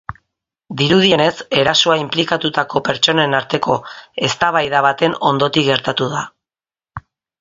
Dirudienez, 0.81 1.33
erasoa 1.63 1.97
inplikatutako 2.03 2.81
pertsonen 2.87 3.37
arteko 3.41 3.75
eztabaida 4.29 4.81
baten 4.87 5.15
ondotik 5.33 5.69
gertatu 5.69 6.09
da. 6.17 6.25